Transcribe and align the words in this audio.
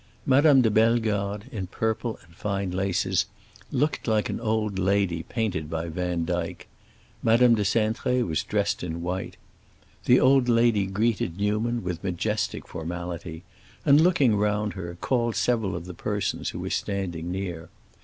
Madame 0.25 0.63
de 0.63 0.71
Bellegarde, 0.71 1.43
in 1.51 1.67
purple 1.67 2.17
and 2.25 2.33
fine 2.35 2.71
laces, 2.71 3.27
looked 3.71 4.07
like 4.07 4.29
an 4.29 4.39
old 4.39 4.79
lady 4.79 5.21
painted 5.21 5.69
by 5.69 5.87
Vandyke; 5.89 6.65
Madame 7.21 7.53
de 7.53 7.61
Cintré 7.61 8.25
was 8.27 8.41
dressed 8.41 8.81
in 8.83 9.03
white. 9.03 9.37
The 10.05 10.19
old 10.19 10.49
lady 10.49 10.87
greeted 10.87 11.37
Newman 11.37 11.83
with 11.83 12.03
majestic 12.03 12.67
formality, 12.67 13.43
and 13.85 14.01
looking 14.01 14.35
round 14.35 14.73
her, 14.73 14.97
called 14.99 15.35
several 15.35 15.75
of 15.75 15.85
the 15.85 15.93
persons 15.93 16.49
who 16.49 16.57
were 16.59 16.71
standing 16.71 17.31
near. 17.31 17.69